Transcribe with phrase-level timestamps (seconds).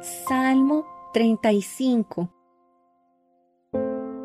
[0.00, 2.32] Salmo 35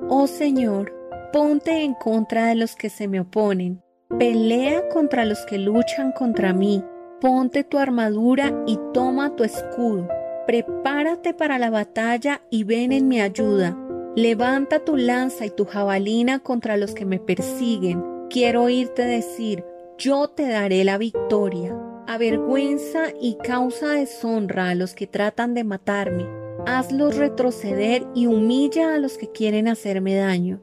[0.08, 0.94] Oh Señor,
[1.34, 3.82] ponte en contra de los que se me oponen,
[4.20, 6.84] pelea contra los que luchan contra mí,
[7.20, 10.08] ponte tu armadura y toma tu escudo,
[10.46, 13.76] prepárate para la batalla y ven en mi ayuda,
[14.16, 19.66] levanta tu lanza y tu jabalina contra los que me persiguen, quiero oírte decir,
[19.98, 21.83] yo te daré la victoria
[22.14, 26.28] avergüenza y causa deshonra a los que tratan de matarme.
[26.68, 30.62] Hazlos retroceder y humilla a los que quieren hacerme daño.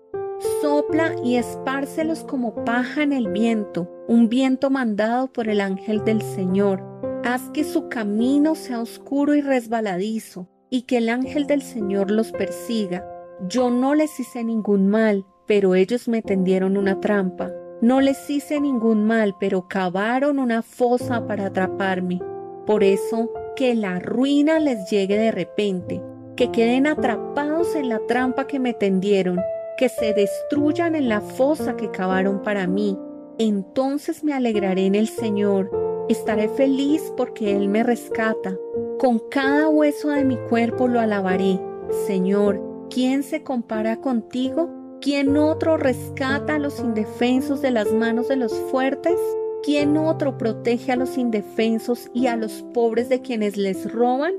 [0.62, 6.22] Sopla y espárcelos como paja en el viento, un viento mandado por el ángel del
[6.22, 6.84] Señor.
[7.24, 12.30] Haz que su camino sea oscuro y resbaladizo, y que el ángel del Señor los
[12.30, 13.04] persiga.
[13.48, 17.50] Yo no les hice ningún mal, pero ellos me tendieron una trampa.
[17.82, 22.20] No les hice ningún mal, pero cavaron una fosa para atraparme.
[22.66, 26.02] Por eso, que la ruina les llegue de repente,
[26.36, 29.40] que queden atrapados en la trampa que me tendieron,
[29.78, 32.98] que se destruyan en la fosa que cavaron para mí.
[33.38, 35.70] Entonces me alegraré en el Señor,
[36.10, 38.58] estaré feliz porque Él me rescata.
[38.98, 41.58] Con cada hueso de mi cuerpo lo alabaré.
[42.06, 42.60] Señor,
[42.90, 44.79] ¿quién se compara contigo?
[45.02, 49.18] ¿Quién otro rescata a los indefensos de las manos de los fuertes?
[49.62, 54.34] ¿Quién otro protege a los indefensos y a los pobres de quienes les roban?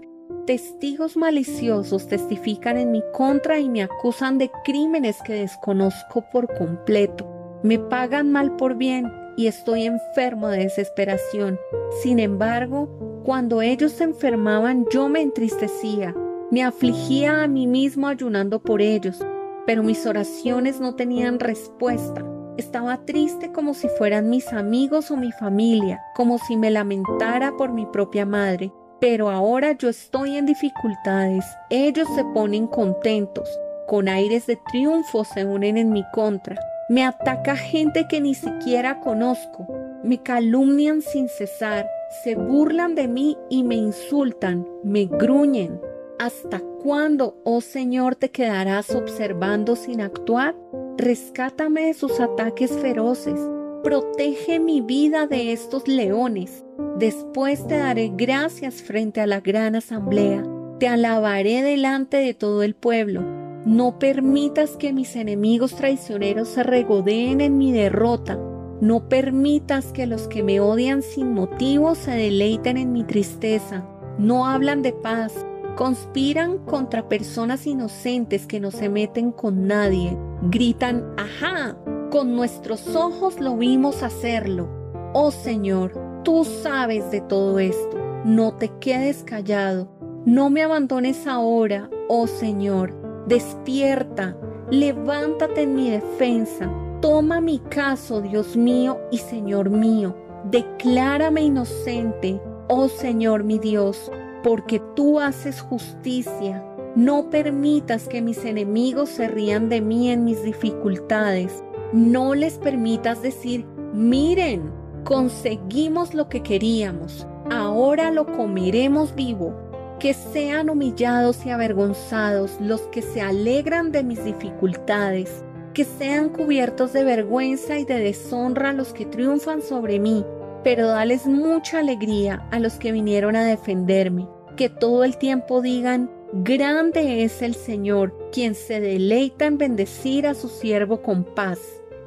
[0.46, 7.60] Testigos maliciosos testifican en mi contra y me acusan de crímenes que desconozco por completo.
[7.64, 11.58] Me pagan mal por bien y estoy enfermo de desesperación.
[12.04, 16.16] Sin embargo, cuando ellos se enfermaban yo me entristecía,
[16.52, 19.26] me afligía a mí mismo ayunando por ellos
[19.66, 22.26] pero mis oraciones no tenían respuesta.
[22.58, 27.72] Estaba triste como si fueran mis amigos o mi familia, como si me lamentara por
[27.72, 28.72] mi propia madre.
[29.00, 33.50] Pero ahora yo estoy en dificultades, ellos se ponen contentos,
[33.88, 36.56] con aires de triunfo se unen en mi contra.
[36.88, 39.66] Me ataca gente que ni siquiera conozco,
[40.04, 41.90] me calumnian sin cesar,
[42.24, 45.80] se burlan de mí y me insultan, me gruñen.
[46.22, 50.56] ¿Hasta cuándo, oh Señor, te quedarás observando sin actuar?
[50.96, 53.40] Rescátame de sus ataques feroces.
[53.84, 56.64] Protege mi vida de estos leones.
[57.00, 60.44] Después te daré gracias frente a la gran asamblea.
[60.80, 63.24] Te alabaré delante de todo el pueblo.
[63.66, 68.38] No permitas que mis enemigos traicioneros se regodeen en mi derrota.
[68.80, 73.84] No permitas que los que me odian sin motivo se deleiten en mi tristeza.
[74.20, 75.34] No hablan de paz,
[75.76, 80.18] Conspiran contra personas inocentes que no se meten con nadie.
[80.44, 81.78] Gritan, ajá,
[82.12, 84.70] con nuestros ojos lo vimos hacerlo.
[85.14, 85.94] Oh Señor,
[86.24, 87.98] tú sabes de todo esto.
[88.26, 89.90] No te quedes callado.
[90.26, 92.94] No me abandones ahora, oh Señor.
[93.28, 94.38] Despierta,
[94.70, 96.70] levántate en mi defensa.
[97.02, 100.16] Toma mi caso, Dios mío y Señor mío.
[100.52, 104.12] Declárame inocente, oh Señor mi Dios
[104.44, 106.64] porque tú haces justicia.
[106.96, 111.64] No permitas que mis enemigos se rían de mí en mis dificultades.
[111.94, 114.72] No les permitas decir, miren,
[115.04, 119.56] conseguimos lo que queríamos, ahora lo comeremos vivo.
[120.00, 125.44] Que sean humillados y avergonzados los que se alegran de mis dificultades,
[125.76, 130.26] que sean cubiertos de vergüenza y de deshonra los que triunfan sobre mí
[130.64, 136.12] pero dales mucha alegría a los que vinieron a defenderme, que todo el tiempo digan,
[136.34, 141.60] grande es el Señor, quien se deleita en bendecir a su siervo con paz.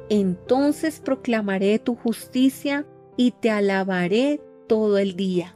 [0.09, 2.85] Entonces proclamaré tu justicia
[3.17, 5.55] y te alabaré todo el día.